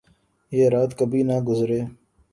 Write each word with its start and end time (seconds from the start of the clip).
یہ 0.51 0.65
رات 0.73 0.91
کبھی 0.99 1.21
نہ 1.27 1.35
گزرے 1.47 1.79